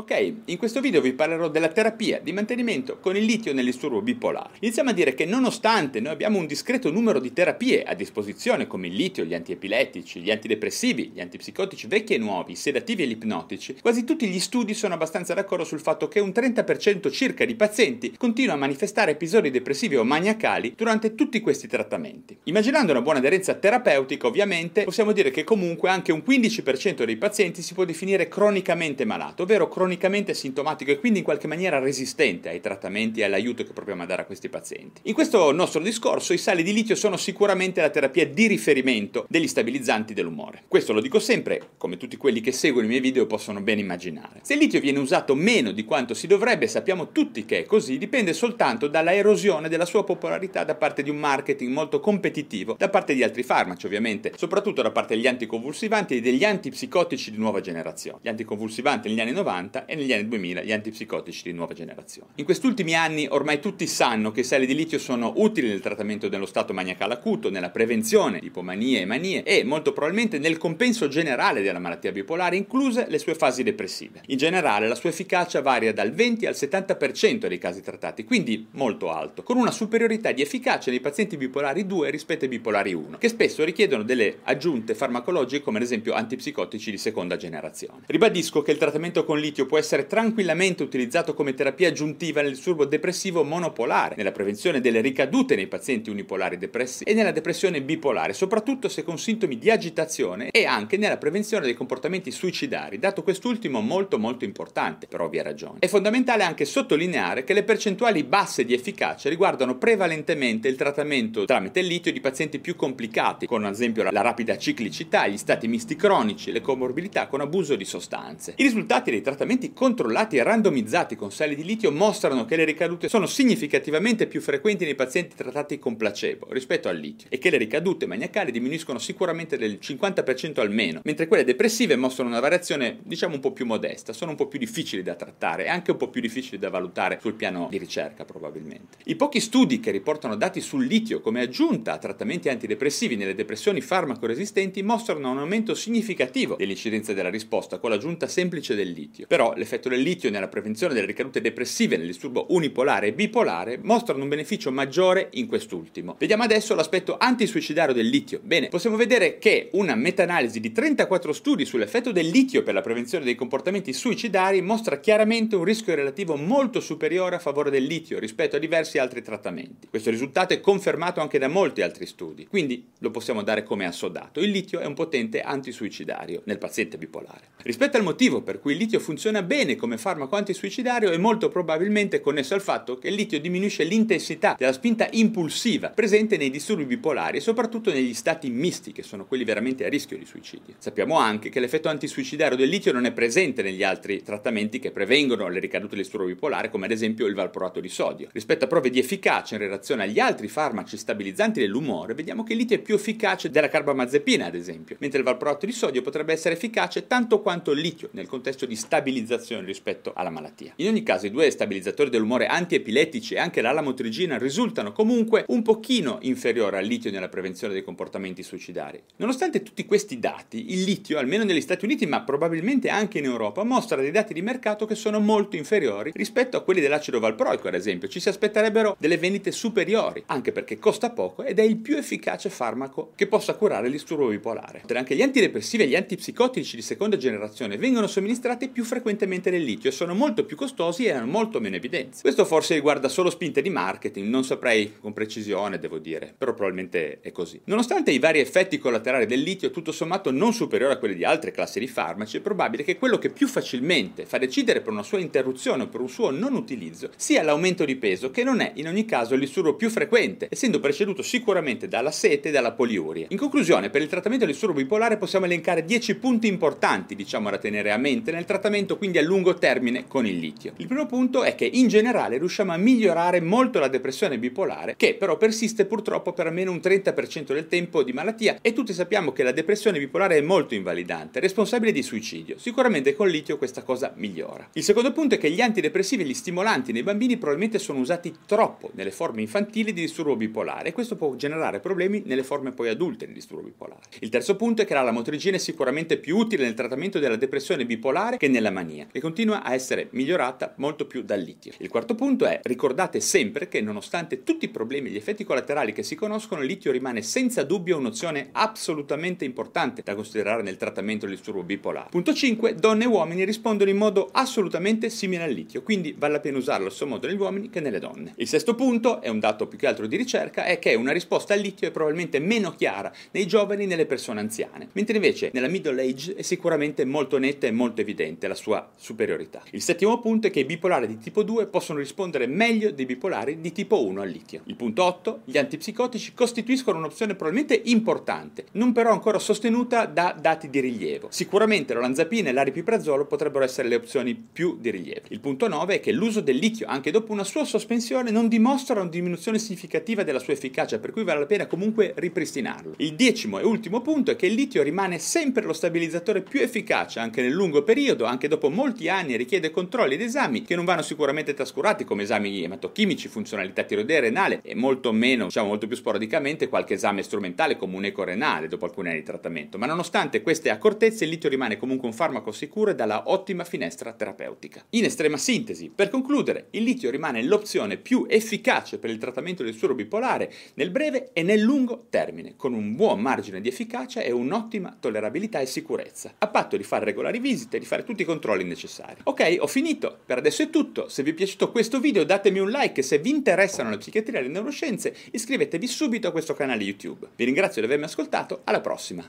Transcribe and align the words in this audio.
Ok, 0.00 0.34
in 0.46 0.56
questo 0.56 0.80
video 0.80 1.02
vi 1.02 1.12
parlerò 1.12 1.50
della 1.50 1.68
terapia 1.68 2.20
di 2.20 2.32
mantenimento 2.32 2.98
con 3.00 3.16
il 3.16 3.24
litio 3.24 3.52
nel 3.52 3.66
disturbo 3.66 4.00
bipolare. 4.00 4.56
Iniziamo 4.60 4.88
a 4.88 4.92
dire 4.94 5.12
che 5.12 5.26
nonostante 5.26 6.00
noi 6.00 6.12
abbiamo 6.12 6.38
un 6.38 6.46
discreto 6.46 6.90
numero 6.90 7.20
di 7.20 7.34
terapie 7.34 7.82
a 7.82 7.92
disposizione 7.92 8.66
come 8.66 8.86
il 8.86 8.94
litio, 8.94 9.24
gli 9.24 9.34
antiepilettici, 9.34 10.20
gli 10.20 10.30
antidepressivi, 10.30 11.10
gli 11.12 11.20
antipsicotici 11.20 11.86
vecchi 11.86 12.14
e 12.14 12.18
nuovi, 12.18 12.56
sedativi 12.56 13.02
e 13.02 13.08
gli 13.08 13.10
ipnotici, 13.10 13.76
quasi 13.82 14.04
tutti 14.04 14.26
gli 14.26 14.40
studi 14.40 14.72
sono 14.72 14.94
abbastanza 14.94 15.34
d'accordo 15.34 15.64
sul 15.64 15.80
fatto 15.80 16.08
che 16.08 16.18
un 16.18 16.30
30% 16.30 17.12
circa 17.12 17.44
di 17.44 17.54
pazienti 17.54 18.14
continua 18.16 18.54
a 18.54 18.56
manifestare 18.58 19.10
episodi 19.10 19.50
depressivi 19.50 19.96
o 19.96 20.04
maniacali 20.04 20.72
durante 20.78 21.14
tutti 21.14 21.40
questi 21.40 21.68
trattamenti. 21.68 22.38
Immaginando 22.44 22.92
una 22.92 23.02
buona 23.02 23.18
aderenza 23.18 23.52
terapeutica, 23.52 24.26
ovviamente, 24.26 24.84
possiamo 24.84 25.12
dire 25.12 25.30
che 25.30 25.44
comunque 25.44 25.90
anche 25.90 26.10
un 26.10 26.22
15% 26.26 27.04
dei 27.04 27.18
pazienti 27.18 27.60
si 27.60 27.74
può 27.74 27.84
definire 27.84 28.28
cronicamente 28.28 29.04
malato, 29.04 29.42
ovvero 29.42 29.68
cronicamente 29.68 29.88
cronicamente 29.90 30.34
sintomatico 30.34 30.92
e 30.92 31.00
quindi 31.00 31.18
in 31.18 31.24
qualche 31.24 31.48
maniera 31.48 31.80
resistente 31.80 32.48
ai 32.48 32.60
trattamenti 32.60 33.20
e 33.20 33.24
all'aiuto 33.24 33.64
che 33.64 33.72
proviamo 33.72 34.04
a 34.04 34.06
dare 34.06 34.22
a 34.22 34.24
questi 34.24 34.48
pazienti. 34.48 35.00
In 35.04 35.14
questo 35.14 35.50
nostro 35.50 35.80
discorso 35.80 36.32
i 36.32 36.38
sali 36.38 36.62
di 36.62 36.72
litio 36.72 36.94
sono 36.94 37.16
sicuramente 37.16 37.80
la 37.80 37.90
terapia 37.90 38.24
di 38.24 38.46
riferimento 38.46 39.26
degli 39.28 39.48
stabilizzanti 39.48 40.14
dell'umore. 40.14 40.62
Questo 40.68 40.92
lo 40.92 41.00
dico 41.00 41.18
sempre, 41.18 41.70
come 41.76 41.96
tutti 41.96 42.16
quelli 42.16 42.40
che 42.40 42.52
seguono 42.52 42.86
i 42.86 42.88
miei 42.88 43.00
video 43.00 43.26
possono 43.26 43.60
ben 43.60 43.80
immaginare. 43.80 44.40
Se 44.42 44.52
il 44.52 44.60
litio 44.60 44.78
viene 44.78 45.00
usato 45.00 45.34
meno 45.34 45.72
di 45.72 45.84
quanto 45.84 46.14
si 46.14 46.28
dovrebbe, 46.28 46.68
sappiamo 46.68 47.10
tutti 47.10 47.44
che 47.44 47.60
è 47.60 47.64
così, 47.64 47.98
dipende 47.98 48.32
soltanto 48.32 48.86
dalla 48.86 49.12
erosione 49.12 49.68
della 49.68 49.86
sua 49.86 50.04
popolarità 50.04 50.62
da 50.62 50.76
parte 50.76 51.02
di 51.02 51.10
un 51.10 51.16
marketing 51.16 51.72
molto 51.72 51.98
competitivo, 51.98 52.76
da 52.78 52.88
parte 52.88 53.14
di 53.14 53.24
altri 53.24 53.42
farmaci 53.42 53.86
ovviamente, 53.86 54.32
soprattutto 54.36 54.82
da 54.82 54.92
parte 54.92 55.16
degli 55.16 55.26
anticonvulsivanti 55.26 56.16
e 56.16 56.20
degli 56.20 56.44
antipsicotici 56.44 57.32
di 57.32 57.38
nuova 57.38 57.60
generazione. 57.60 58.18
Gli 58.22 58.28
anticonvulsivanti 58.28 59.08
negli 59.08 59.20
anni 59.20 59.32
90 59.32 59.79
e 59.86 59.94
negli 59.94 60.12
anni 60.12 60.28
2000 60.28 60.62
gli 60.62 60.72
antipsicotici 60.72 61.42
di 61.44 61.52
nuova 61.52 61.74
generazione. 61.74 62.32
In 62.36 62.44
questi 62.44 62.66
ultimi 62.66 62.94
anni 62.94 63.26
ormai 63.28 63.60
tutti 63.60 63.86
sanno 63.86 64.32
che 64.32 64.40
i 64.40 64.44
sali 64.44 64.66
di 64.66 64.74
litio 64.74 64.98
sono 64.98 65.32
utili 65.36 65.68
nel 65.68 65.80
trattamento 65.80 66.28
dello 66.28 66.46
stato 66.46 66.72
maniacale 66.72 67.14
acuto, 67.14 67.50
nella 67.50 67.70
prevenzione 67.70 68.40
di 68.40 68.46
ipomanie 68.46 69.00
e 69.00 69.04
manie 69.04 69.42
e 69.42 69.64
molto 69.64 69.92
probabilmente 69.92 70.38
nel 70.38 70.58
compenso 70.58 71.08
generale 71.08 71.62
della 71.62 71.78
malattia 71.78 72.12
bipolare, 72.12 72.56
incluse 72.56 73.06
le 73.08 73.18
sue 73.18 73.34
fasi 73.34 73.62
depressive. 73.62 74.22
In 74.26 74.36
generale 74.36 74.88
la 74.88 74.94
sua 74.94 75.10
efficacia 75.10 75.60
varia 75.60 75.92
dal 75.92 76.12
20 76.12 76.46
al 76.46 76.54
70% 76.54 77.46
dei 77.46 77.58
casi 77.58 77.80
trattati, 77.82 78.24
quindi 78.24 78.66
molto 78.72 79.10
alto, 79.10 79.42
con 79.42 79.56
una 79.56 79.70
superiorità 79.70 80.32
di 80.32 80.42
efficacia 80.42 80.90
nei 80.90 81.00
pazienti 81.00 81.36
bipolari 81.36 81.86
2 81.86 82.10
rispetto 82.10 82.44
ai 82.44 82.50
bipolari 82.50 82.92
1, 82.92 83.18
che 83.18 83.28
spesso 83.28 83.64
richiedono 83.64 84.02
delle 84.02 84.38
aggiunte 84.44 84.94
farmacologiche 84.94 85.62
come 85.62 85.78
ad 85.78 85.84
esempio 85.84 86.14
antipsicotici 86.14 86.90
di 86.90 86.98
seconda 86.98 87.36
generazione. 87.36 88.02
Ribadisco 88.06 88.62
che 88.62 88.72
il 88.72 88.78
trattamento 88.78 89.24
con 89.24 89.38
litio 89.38 89.59
può 89.66 89.78
essere 89.78 90.06
tranquillamente 90.06 90.82
utilizzato 90.82 91.34
come 91.34 91.54
terapia 91.54 91.88
aggiuntiva 91.88 92.42
nel 92.42 92.52
disturbo 92.52 92.84
depressivo 92.84 93.44
monopolare, 93.44 94.14
nella 94.16 94.32
prevenzione 94.32 94.80
delle 94.80 95.00
ricadute 95.00 95.56
nei 95.56 95.66
pazienti 95.66 96.10
unipolari 96.10 96.58
depressi 96.58 97.04
e 97.04 97.14
nella 97.14 97.32
depressione 97.32 97.82
bipolare, 97.82 98.32
soprattutto 98.32 98.88
se 98.88 99.02
con 99.02 99.18
sintomi 99.18 99.58
di 99.58 99.70
agitazione 99.70 100.50
e 100.50 100.64
anche 100.64 100.96
nella 100.96 101.18
prevenzione 101.18 101.64
dei 101.64 101.74
comportamenti 101.74 102.30
suicidari, 102.30 102.98
dato 102.98 103.22
quest'ultimo 103.22 103.80
molto 103.80 104.18
molto 104.18 104.44
importante 104.44 105.06
per 105.06 105.20
ovvie 105.20 105.42
ragioni. 105.42 105.78
È 105.80 105.86
fondamentale 105.86 106.42
anche 106.42 106.64
sottolineare 106.64 107.44
che 107.44 107.54
le 107.54 107.62
percentuali 107.62 108.24
basse 108.24 108.64
di 108.64 108.74
efficacia 108.74 109.28
riguardano 109.28 109.76
prevalentemente 109.76 110.68
il 110.68 110.76
trattamento 110.76 111.44
tramite 111.44 111.80
litio 111.82 112.12
di 112.12 112.20
pazienti 112.20 112.58
più 112.58 112.76
complicati, 112.76 113.46
con 113.46 113.64
ad 113.64 113.72
esempio 113.72 114.02
la 114.02 114.22
rapida 114.22 114.56
ciclicità, 114.56 115.26
gli 115.26 115.36
stati 115.36 115.68
misti 115.68 115.96
cronici, 115.96 116.52
le 116.52 116.60
comorbidità 116.60 117.26
con 117.26 117.40
abuso 117.40 117.76
di 117.76 117.84
sostanze. 117.84 118.54
I 118.56 118.62
risultati 118.62 119.10
dei 119.10 119.20
trattamenti 119.20 119.48
trattamenti 119.50 119.72
controllati 119.72 120.36
e 120.36 120.42
randomizzati 120.44 121.16
con 121.16 121.32
sali 121.32 121.56
di 121.56 121.64
litio 121.64 121.90
mostrano 121.90 122.44
che 122.44 122.54
le 122.54 122.64
ricadute 122.64 123.08
sono 123.08 123.26
significativamente 123.26 124.28
più 124.28 124.40
frequenti 124.40 124.84
nei 124.84 124.94
pazienti 124.94 125.34
trattati 125.34 125.78
con 125.78 125.96
placebo 125.96 126.46
rispetto 126.50 126.88
al 126.88 126.96
litio 126.96 127.26
e 127.30 127.38
che 127.38 127.50
le 127.50 127.56
ricadute 127.56 128.06
maniacali 128.06 128.52
diminuiscono 128.52 129.00
sicuramente 129.00 129.56
del 129.56 129.78
50% 129.82 130.60
almeno, 130.60 131.00
mentre 131.02 131.26
quelle 131.26 131.42
depressive 131.42 131.96
mostrano 131.96 132.30
una 132.30 132.38
variazione 132.38 132.98
diciamo 133.02 133.34
un 133.34 133.40
po' 133.40 133.52
più 133.52 133.66
modesta, 133.66 134.12
sono 134.12 134.30
un 134.30 134.36
po' 134.36 134.46
più 134.46 134.58
difficili 134.58 135.02
da 135.02 135.14
trattare 135.14 135.64
e 135.64 135.68
anche 135.68 135.90
un 135.90 135.96
po' 135.96 136.08
più 136.08 136.20
difficili 136.20 136.58
da 136.58 136.70
valutare 136.70 137.18
sul 137.20 137.34
piano 137.34 137.66
di 137.70 137.78
ricerca 137.78 138.24
probabilmente. 138.24 138.98
I 139.04 139.16
pochi 139.16 139.40
studi 139.40 139.80
che 139.80 139.90
riportano 139.90 140.36
dati 140.36 140.60
sul 140.60 140.86
litio 140.86 141.20
come 141.20 141.40
aggiunta 141.40 141.94
a 141.94 141.98
trattamenti 141.98 142.48
antidepressivi 142.48 143.16
nelle 143.16 143.34
depressioni 143.34 143.80
farmacoresistenti 143.80 144.82
mostrano 144.82 145.30
un 145.30 145.38
aumento 145.38 145.74
significativo 145.74 146.54
dell'incidenza 146.54 147.12
della 147.12 147.30
risposta 147.30 147.78
con 147.78 147.90
l'aggiunta 147.90 148.28
semplice 148.28 148.76
del 148.76 148.90
litio. 148.90 149.26
Però 149.26 149.39
l'effetto 149.48 149.88
del 149.88 150.00
litio 150.00 150.30
nella 150.30 150.48
prevenzione 150.48 150.94
delle 150.94 151.06
ricadute 151.06 151.40
depressive 151.40 151.96
nel 151.96 152.06
disturbo 152.06 152.46
unipolare 152.50 153.08
e 153.08 153.12
bipolare 153.12 153.78
mostrano 153.82 154.22
un 154.22 154.28
beneficio 154.28 154.70
maggiore 154.70 155.28
in 155.32 155.46
quest'ultimo. 155.46 156.16
Vediamo 156.18 156.42
adesso 156.42 156.74
l'aspetto 156.74 157.16
antisuicidario 157.18 157.94
del 157.94 158.06
litio. 158.06 158.40
Bene, 158.42 158.68
possiamo 158.68 158.96
vedere 158.96 159.38
che 159.38 159.70
una 159.72 159.94
meta-analisi 159.94 160.60
di 160.60 160.72
34 160.72 161.32
studi 161.32 161.64
sull'effetto 161.64 162.12
del 162.12 162.28
litio 162.28 162.62
per 162.62 162.74
la 162.74 162.82
prevenzione 162.82 163.24
dei 163.24 163.34
comportamenti 163.34 163.92
suicidari 163.92 164.60
mostra 164.60 165.00
chiaramente 165.00 165.56
un 165.56 165.64
rischio 165.64 165.94
relativo 165.94 166.36
molto 166.36 166.80
superiore 166.80 167.36
a 167.36 167.38
favore 167.40 167.70
del 167.70 167.84
litio 167.84 168.18
rispetto 168.18 168.56
a 168.56 168.58
diversi 168.58 168.98
altri 168.98 169.22
trattamenti. 169.22 169.88
Questo 169.88 170.10
risultato 170.10 170.52
è 170.52 170.60
confermato 170.60 171.20
anche 171.20 171.38
da 171.38 171.48
molti 171.48 171.82
altri 171.82 172.06
studi, 172.06 172.46
quindi 172.46 172.88
lo 172.98 173.10
possiamo 173.10 173.42
dare 173.42 173.62
come 173.62 173.86
assodato. 173.86 174.40
Il 174.40 174.50
litio 174.50 174.80
è 174.80 174.86
un 174.86 174.94
potente 174.94 175.40
antisuicidario 175.40 176.42
nel 176.44 176.58
paziente 176.58 176.98
bipolare. 176.98 177.48
Rispetto 177.62 177.96
al 177.96 178.02
motivo 178.02 178.42
per 178.42 178.58
cui 178.58 178.72
il 178.72 178.78
litio 178.78 178.98
funziona 179.00 179.29
funziona 179.30 179.42
bene 179.42 179.76
come 179.76 179.96
farmaco 179.96 180.34
antisuicidario 180.34 181.10
è 181.10 181.16
molto 181.16 181.48
probabilmente 181.48 182.20
connesso 182.20 182.54
al 182.54 182.60
fatto 182.60 182.98
che 182.98 183.08
il 183.08 183.14
litio 183.14 183.38
diminuisce 183.38 183.84
l'intensità 183.84 184.56
della 184.58 184.72
spinta 184.72 185.06
impulsiva 185.12 185.90
presente 185.90 186.36
nei 186.36 186.50
disturbi 186.50 186.84
bipolari 186.84 187.36
e 187.36 187.40
soprattutto 187.40 187.92
negli 187.92 188.12
stati 188.12 188.50
misti, 188.50 188.90
che 188.90 189.04
sono 189.04 189.26
quelli 189.26 189.44
veramente 189.44 189.84
a 189.84 189.88
rischio 189.88 190.18
di 190.18 190.24
suicidio. 190.24 190.74
Sappiamo 190.78 191.16
anche 191.16 191.48
che 191.48 191.60
l'effetto 191.60 191.88
antisuicidario 191.88 192.56
del 192.56 192.68
litio 192.68 192.92
non 192.92 193.04
è 193.04 193.12
presente 193.12 193.62
negli 193.62 193.84
altri 193.84 194.22
trattamenti 194.22 194.80
che 194.80 194.90
prevengono 194.90 195.48
le 195.48 195.60
ricadute 195.60 195.94
del 195.94 196.04
disturbo 196.04 196.26
bipolare, 196.26 196.70
come 196.70 196.86
ad 196.86 196.92
esempio 196.92 197.26
il 197.26 197.34
valproato 197.34 197.78
di 197.78 197.88
sodio. 197.88 198.28
Rispetto 198.32 198.64
a 198.64 198.68
prove 198.68 198.90
di 198.90 198.98
efficacia 198.98 199.54
in 199.54 199.60
relazione 199.60 200.04
agli 200.04 200.18
altri 200.18 200.48
farmaci 200.48 200.96
stabilizzanti 200.96 201.60
dell'umore, 201.60 202.14
vediamo 202.14 202.42
che 202.42 202.54
il 202.54 202.58
litio 202.58 202.76
è 202.76 202.80
più 202.80 202.96
efficace 202.96 203.50
della 203.50 203.68
carbamazepina, 203.68 204.46
ad 204.46 204.56
esempio, 204.56 204.96
mentre 204.98 205.18
il 205.18 205.24
valproato 205.24 205.66
di 205.66 205.72
sodio 205.72 206.02
potrebbe 206.02 206.32
essere 206.32 206.54
efficace 206.54 207.06
tanto 207.06 207.40
quanto 207.40 207.70
il 207.70 207.80
litio 207.80 208.08
nel 208.12 208.26
contesto 208.26 208.66
di 208.66 208.74
stabilizzazione 208.74 209.18
stabilizzazione 209.20 209.64
rispetto 209.64 210.12
alla 210.14 210.30
malattia. 210.30 210.72
In 210.76 210.88
ogni 210.88 211.02
caso 211.02 211.26
i 211.26 211.30
due 211.30 211.50
stabilizzatori 211.50 212.10
dell'umore 212.10 212.46
antiepilettici 212.46 213.34
e 213.34 213.38
anche 213.38 213.60
la 213.60 213.72
lamotrigina 213.72 214.38
risultano 214.38 214.92
comunque 214.92 215.44
un 215.48 215.62
pochino 215.62 216.18
inferiori 216.22 216.76
al 216.76 216.84
litio 216.84 217.10
nella 217.10 217.28
prevenzione 217.28 217.72
dei 217.72 217.82
comportamenti 217.82 218.42
suicidari. 218.42 219.00
Nonostante 219.16 219.62
tutti 219.62 219.84
questi 219.84 220.18
dati, 220.18 220.72
il 220.72 220.82
litio, 220.82 221.18
almeno 221.18 221.44
negli 221.44 221.60
Stati 221.60 221.84
Uniti 221.84 222.06
ma 222.06 222.22
probabilmente 222.22 222.88
anche 222.88 223.18
in 223.18 223.24
Europa, 223.24 223.62
mostra 223.64 224.00
dei 224.00 224.10
dati 224.10 224.32
di 224.32 224.42
mercato 224.42 224.86
che 224.86 224.94
sono 224.94 225.20
molto 225.20 225.56
inferiori 225.56 226.12
rispetto 226.14 226.56
a 226.56 226.62
quelli 226.62 226.80
dell'acido 226.80 227.20
valproico, 227.20 227.68
ad 227.68 227.74
esempio. 227.74 228.08
Ci 228.08 228.20
si 228.20 228.28
aspetterebbero 228.28 228.96
delle 228.98 229.18
vendite 229.18 229.52
superiori, 229.52 230.22
anche 230.26 230.52
perché 230.52 230.78
costa 230.78 231.10
poco 231.10 231.44
ed 231.44 231.58
è 231.58 231.62
il 231.62 231.76
più 231.76 231.96
efficace 231.96 232.48
farmaco 232.50 233.12
che 233.14 233.26
possa 233.26 233.54
curare 233.54 233.86
il 233.86 233.92
disturbo 233.92 234.28
bipolare. 234.28 234.82
Anche 235.00 235.16
gli 235.16 235.22
antidepressivi 235.22 235.84
e 235.84 235.86
gli 235.86 235.96
antipsicotici 235.96 236.76
di 236.76 236.82
seconda 236.82 237.16
generazione 237.16 237.78
vengono 237.78 238.06
somministrati 238.06 238.68
più 238.68 238.84
frequentemente 238.84 239.09
prevalentemente 239.10 239.50
nel 239.50 239.62
litio 239.62 239.90
e 239.90 239.92
sono 239.92 240.14
molto 240.14 240.44
più 240.44 240.56
costosi 240.56 241.04
e 241.04 241.12
hanno 241.12 241.26
molto 241.26 241.60
meno 241.60 241.76
evidenze. 241.76 242.22
Questo 242.22 242.44
forse 242.44 242.74
riguarda 242.74 243.08
solo 243.08 243.30
spinte 243.30 243.62
di 243.62 243.70
marketing, 243.70 244.28
non 244.28 244.44
saprei 244.44 244.94
con 245.00 245.12
precisione, 245.12 245.78
devo 245.78 245.98
dire, 245.98 246.32
però 246.36 246.54
probabilmente 246.54 247.20
è 247.20 247.32
così. 247.32 247.60
Nonostante 247.64 248.12
i 248.12 248.18
vari 248.18 248.38
effetti 248.38 248.78
collaterali 248.78 249.26
del 249.26 249.40
litio, 249.40 249.70
tutto 249.70 249.92
sommato 249.92 250.30
non 250.30 250.52
superiori 250.52 250.92
a 250.92 250.98
quelli 250.98 251.14
di 251.14 251.24
altre 251.24 251.50
classi 251.50 251.80
di 251.80 251.88
farmaci, 251.88 252.36
è 252.36 252.40
probabile 252.40 252.84
che 252.84 252.96
quello 252.96 253.18
che 253.18 253.30
più 253.30 253.48
facilmente 253.48 254.26
fa 254.26 254.38
decidere 254.38 254.80
per 254.80 254.92
una 254.92 255.02
sua 255.02 255.18
interruzione 255.18 255.84
o 255.84 255.88
per 255.88 256.00
un 256.00 256.08
suo 256.08 256.30
non 256.30 256.54
utilizzo 256.54 257.10
sia 257.16 257.42
l'aumento 257.42 257.84
di 257.84 257.96
peso, 257.96 258.30
che 258.30 258.44
non 258.44 258.60
è 258.60 258.72
in 258.76 258.86
ogni 258.86 259.04
caso 259.04 259.34
il 259.34 259.40
disturbo 259.40 259.74
più 259.74 259.90
frequente, 259.90 260.48
essendo 260.50 260.78
preceduto 260.78 261.22
sicuramente 261.22 261.88
dalla 261.88 262.10
sete 262.10 262.48
e 262.48 262.52
dalla 262.52 262.72
poliuria. 262.72 263.26
In 263.30 263.38
conclusione, 263.38 263.90
per 263.90 264.02
il 264.02 264.08
trattamento 264.08 264.44
del 264.44 264.54
disturbo 264.54 264.78
bipolare 264.78 265.16
possiamo 265.16 265.46
elencare 265.46 265.84
10 265.84 266.16
punti 266.16 266.46
importanti, 266.46 267.14
diciamo 267.14 267.50
da 267.50 267.58
tenere 267.58 267.90
a 267.90 267.96
mente 267.96 268.30
nel 268.30 268.44
trattamento 268.44 268.96
quindi 269.00 269.16
a 269.16 269.22
lungo 269.22 269.54
termine 269.54 270.04
con 270.06 270.26
il 270.26 270.38
litio. 270.38 270.74
Il 270.76 270.86
primo 270.86 271.06
punto 271.06 271.42
è 271.42 271.54
che 271.54 271.64
in 271.64 271.88
generale 271.88 272.36
riusciamo 272.36 272.70
a 272.70 272.76
migliorare 272.76 273.40
molto 273.40 273.78
la 273.78 273.88
depressione 273.88 274.38
bipolare, 274.38 274.94
che 274.94 275.14
però 275.14 275.38
persiste 275.38 275.86
purtroppo 275.86 276.34
per 276.34 276.46
almeno 276.46 276.70
un 276.70 276.82
30% 276.82 277.54
del 277.54 277.66
tempo 277.66 278.02
di 278.02 278.12
malattia 278.12 278.58
e 278.60 278.74
tutti 278.74 278.92
sappiamo 278.92 279.32
che 279.32 279.42
la 279.42 279.52
depressione 279.52 279.98
bipolare 279.98 280.36
è 280.36 280.42
molto 280.42 280.74
invalidante, 280.74 281.40
responsabile 281.40 281.92
di 281.92 282.02
suicidio. 282.02 282.58
Sicuramente 282.58 283.16
con 283.16 283.28
il 283.28 283.32
litio 283.32 283.56
questa 283.56 283.82
cosa 283.82 284.12
migliora. 284.16 284.68
Il 284.74 284.82
secondo 284.82 285.12
punto 285.12 285.36
è 285.36 285.38
che 285.38 285.50
gli 285.50 285.62
antidepressivi 285.62 286.22
e 286.22 286.26
gli 286.26 286.34
stimolanti 286.34 286.92
nei 286.92 287.02
bambini 287.02 287.38
probabilmente 287.38 287.78
sono 287.78 288.00
usati 288.00 288.34
troppo 288.44 288.90
nelle 288.96 289.12
forme 289.12 289.40
infantili 289.40 289.94
di 289.94 290.02
disturbo 290.02 290.36
bipolare 290.36 290.90
e 290.90 290.92
questo 290.92 291.16
può 291.16 291.34
generare 291.36 291.80
problemi 291.80 292.22
nelle 292.26 292.42
forme 292.42 292.72
poi 292.72 292.90
adulte 292.90 293.26
di 293.26 293.32
disturbo 293.32 293.62
bipolare. 293.62 294.02
Il 294.18 294.28
terzo 294.28 294.56
punto 294.56 294.82
è 294.82 294.84
che 294.84 294.92
la 294.92 295.00
lamotrigina 295.00 295.56
è 295.56 295.58
sicuramente 295.58 296.18
più 296.18 296.36
utile 296.36 296.64
nel 296.64 296.74
trattamento 296.74 297.18
della 297.18 297.36
depressione 297.36 297.86
bipolare 297.86 298.36
che 298.36 298.48
nella 298.48 298.70
mania 298.70 298.88
e 299.12 299.20
continua 299.20 299.62
a 299.62 299.74
essere 299.74 300.08
migliorata 300.10 300.74
molto 300.76 301.06
più 301.06 301.22
dal 301.22 301.40
litio. 301.40 301.72
Il 301.78 301.88
quarto 301.88 302.14
punto 302.14 302.46
è 302.46 302.60
ricordate 302.64 303.20
sempre 303.20 303.68
che 303.68 303.80
nonostante 303.80 304.42
tutti 304.42 304.64
i 304.64 304.68
problemi 304.68 305.08
e 305.08 305.12
gli 305.12 305.16
effetti 305.16 305.44
collaterali 305.44 305.92
che 305.92 306.02
si 306.02 306.14
conoscono, 306.14 306.62
il 306.62 306.66
litio 306.66 306.92
rimane 306.92 307.22
senza 307.22 307.62
dubbio 307.62 307.98
un'opzione 307.98 308.48
assolutamente 308.52 309.44
importante 309.44 310.02
da 310.02 310.14
considerare 310.14 310.62
nel 310.62 310.76
trattamento 310.76 311.26
del 311.26 311.36
disturbo 311.36 311.62
bipolare. 311.62 312.08
Punto 312.10 312.32
5. 312.32 312.74
Donne 312.74 313.04
e 313.04 313.06
uomini 313.06 313.44
rispondono 313.44 313.90
in 313.90 313.96
modo 313.96 314.28
assolutamente 314.32 315.10
simile 315.10 315.44
al 315.44 315.52
litio, 315.52 315.82
quindi 315.82 316.14
vale 316.16 316.34
la 316.34 316.40
pena 316.40 316.58
usarlo 316.58 316.82
allo 316.82 316.90
stesso 316.90 317.06
modo 317.06 317.26
negli 317.26 317.38
uomini 317.38 317.70
che 317.70 317.80
nelle 317.80 317.98
donne. 317.98 318.34
Il 318.36 318.48
sesto 318.48 318.74
punto, 318.74 319.20
è 319.20 319.28
un 319.28 319.38
dato 319.38 319.66
più 319.66 319.78
che 319.78 319.86
altro 319.86 320.06
di 320.06 320.16
ricerca, 320.16 320.64
è 320.64 320.78
che 320.78 320.94
una 320.94 321.12
risposta 321.12 321.54
al 321.54 321.60
litio 321.60 321.88
è 321.88 321.90
probabilmente 321.90 322.38
meno 322.38 322.74
chiara 322.74 323.12
nei 323.32 323.46
giovani 323.46 323.84
e 323.84 323.86
nelle 323.86 324.06
persone 324.06 324.40
anziane, 324.40 324.88
mentre 324.92 325.16
invece 325.16 325.50
nella 325.52 325.68
middle 325.68 326.02
age 326.02 326.34
è 326.34 326.42
sicuramente 326.42 327.04
molto 327.04 327.38
netta 327.38 327.66
e 327.66 327.70
molto 327.70 328.00
evidente 328.00 328.48
la 328.48 328.54
sua 328.54 328.69
superiorità. 328.96 329.62
Il 329.70 329.82
settimo 329.82 330.20
punto 330.20 330.46
è 330.46 330.50
che 330.50 330.60
i 330.60 330.64
bipolari 330.64 331.06
di 331.06 331.18
tipo 331.18 331.42
2 331.42 331.66
possono 331.66 331.98
rispondere 331.98 332.46
meglio 332.46 332.90
dei 332.90 333.06
bipolari 333.06 333.60
di 333.60 333.72
tipo 333.72 334.04
1 334.04 334.20
al 334.20 334.28
litio. 334.28 334.62
Il 334.64 334.76
punto 334.76 335.02
8, 335.04 335.40
gli 335.44 335.58
antipsicotici 335.58 336.34
costituiscono 336.34 336.98
un'opzione 336.98 337.34
probabilmente 337.34 337.80
importante, 337.84 338.66
non 338.72 338.92
però 338.92 339.12
ancora 339.12 339.38
sostenuta 339.38 340.06
da 340.06 340.36
dati 340.38 340.68
di 340.68 340.80
rilievo. 340.80 341.28
Sicuramente 341.30 341.94
l'olanzapina 341.94 342.48
e 342.48 342.52
l'aripiprazolo 342.52 343.26
potrebbero 343.26 343.64
essere 343.64 343.88
le 343.88 343.96
opzioni 343.96 344.34
più 344.34 344.76
di 344.80 344.90
rilievo. 344.90 345.26
Il 345.28 345.40
punto 345.40 345.68
9 345.68 345.96
è 345.96 346.00
che 346.00 346.12
l'uso 346.12 346.40
del 346.40 346.56
litio 346.56 346.86
anche 346.86 347.10
dopo 347.10 347.32
una 347.32 347.44
sua 347.44 347.64
sospensione 347.64 348.30
non 348.30 348.48
dimostra 348.48 349.00
una 349.00 349.10
diminuzione 349.10 349.58
significativa 349.58 350.22
della 350.22 350.38
sua 350.38 350.52
efficacia, 350.52 350.98
per 350.98 351.10
cui 351.10 351.24
vale 351.24 351.40
la 351.40 351.46
pena 351.46 351.66
comunque 351.66 352.12
ripristinarlo. 352.16 352.94
Il 352.98 353.14
decimo 353.14 353.58
e 353.58 353.64
ultimo 353.64 354.00
punto 354.02 354.30
è 354.30 354.36
che 354.36 354.46
il 354.46 354.54
litio 354.54 354.82
rimane 354.82 355.18
sempre 355.18 355.64
lo 355.64 355.72
stabilizzatore 355.72 356.42
più 356.42 356.60
efficace 356.60 357.18
anche 357.20 357.42
nel 357.42 357.52
lungo 357.52 357.82
periodo, 357.82 358.24
anche 358.24 358.48
dopo 358.48 358.59
molti 358.68 359.08
anni 359.08 359.36
richiede 359.36 359.70
controlli 359.70 360.14
ed 360.14 360.20
esami 360.20 360.62
che 360.62 360.76
non 360.76 360.84
vanno 360.84 361.02
sicuramente 361.02 361.54
trascurati 361.54 362.04
come 362.04 362.24
esami 362.24 362.62
ematochimici, 362.62 363.28
funzionalità 363.28 363.84
tiroidea 363.84 364.20
renale 364.20 364.60
e 364.62 364.74
molto 364.74 365.12
meno, 365.12 365.44
diciamo 365.44 365.68
molto 365.68 365.86
più 365.86 365.96
sporadicamente 365.96 366.68
qualche 366.68 366.94
esame 366.94 367.22
strumentale 367.22 367.76
come 367.76 367.96
un 367.96 368.04
eco 368.04 368.24
renale 368.24 368.68
dopo 368.68 368.84
alcuni 368.84 369.08
anni 369.08 369.18
di 369.18 369.24
trattamento. 369.24 369.78
Ma 369.78 369.86
nonostante 369.86 370.42
queste 370.42 370.70
accortezze 370.70 371.24
il 371.24 371.30
litio 371.30 371.48
rimane 371.48 371.76
comunque 371.76 372.08
un 372.08 372.14
farmaco 372.14 372.52
sicuro 372.52 372.90
e 372.90 372.94
dalla 372.94 373.30
ottima 373.30 373.64
finestra 373.64 374.12
terapeutica. 374.12 374.84
In 374.90 375.04
estrema 375.04 375.36
sintesi, 375.36 375.90
per 375.94 376.10
concludere, 376.10 376.66
il 376.70 376.82
litio 376.82 377.10
rimane 377.10 377.42
l'opzione 377.42 377.96
più 377.96 378.26
efficace 378.28 378.98
per 378.98 379.10
il 379.10 379.18
trattamento 379.18 379.62
del 379.62 379.72
disturbo 379.72 379.94
bipolare 379.94 380.52
nel 380.74 380.90
breve 380.90 381.30
e 381.32 381.42
nel 381.42 381.60
lungo 381.60 382.06
termine, 382.10 382.54
con 382.56 382.74
un 382.74 382.94
buon 382.96 383.20
margine 383.20 383.60
di 383.60 383.68
efficacia 383.68 384.20
e 384.20 384.32
un'ottima 384.32 384.96
tollerabilità 384.98 385.60
e 385.60 385.66
sicurezza, 385.66 386.34
a 386.38 386.48
patto 386.48 386.76
di 386.76 386.82
fare 386.82 387.04
regolari 387.04 387.38
visite 387.38 387.76
e 387.76 387.80
di 387.80 387.86
fare 387.86 388.04
tutti 388.04 388.22
i 388.22 388.24
controlli 388.24 388.49
necessari. 388.64 389.20
Ok, 389.24 389.56
ho 389.60 389.66
finito, 389.66 390.18
per 390.24 390.38
adesso 390.38 390.62
è 390.62 390.70
tutto, 390.70 391.08
se 391.08 391.22
vi 391.22 391.30
è 391.30 391.34
piaciuto 391.34 391.70
questo 391.70 392.00
video 392.00 392.24
datemi 392.24 392.58
un 392.58 392.70
like, 392.70 393.02
se 393.02 393.18
vi 393.18 393.30
interessano 393.30 393.90
la 393.90 393.96
psichiatria 393.98 394.40
e 394.40 394.42
le 394.42 394.48
neuroscienze 394.48 395.14
iscrivetevi 395.32 395.86
subito 395.86 396.28
a 396.28 396.30
questo 396.32 396.54
canale 396.54 396.82
YouTube. 396.82 397.28
Vi 397.36 397.44
ringrazio 397.44 397.80
di 397.80 397.86
avermi 397.86 398.04
ascoltato, 398.04 398.60
alla 398.64 398.80
prossima! 398.80 399.28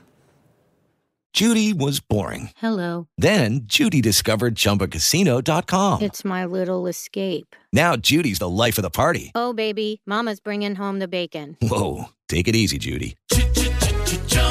Judy 1.32 1.72
was 1.72 1.98
boring. 2.00 2.50
Hello. 2.56 3.08
Then 3.16 3.60
Judy 3.64 4.02
discovered 4.02 4.54
ChumbaCasino.com. 4.54 6.02
It's 6.02 6.24
my 6.24 6.44
little 6.44 6.86
escape. 6.86 7.56
Now 7.72 7.96
Judy's 7.96 8.38
the 8.38 8.50
life 8.50 8.76
of 8.76 8.82
the 8.82 8.90
party. 8.90 9.32
Oh, 9.34 9.54
baby, 9.54 10.02
Mama's 10.04 10.40
bringing 10.40 10.74
home 10.74 10.98
the 10.98 11.08
bacon. 11.08 11.56
Whoa, 11.62 12.10
take 12.28 12.48
it 12.48 12.54
easy, 12.54 12.76
Judy. 12.76 13.16